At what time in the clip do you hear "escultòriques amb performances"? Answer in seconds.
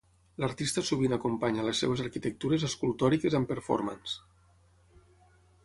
2.69-4.19